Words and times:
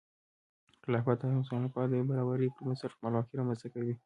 خلافت 0.83 1.17
د 1.19 1.23
هر 1.29 1.37
مسلمان 1.39 1.63
لپاره 1.65 1.87
د 1.87 1.93
یو 1.99 2.09
برابري 2.11 2.47
پر 2.53 2.61
بنسټ 2.65 2.91
خپلواکي 2.95 3.33
رامنځته 3.39 3.67
کوي. 3.73 3.93